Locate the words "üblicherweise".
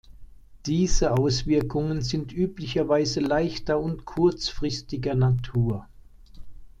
2.33-3.19